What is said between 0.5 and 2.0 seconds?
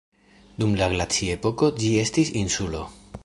Dum la glaciepoko ĝi